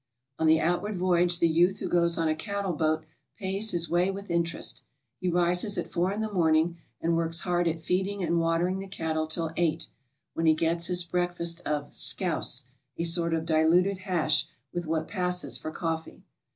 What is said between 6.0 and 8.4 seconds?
in the morn ing and works hard at feeding and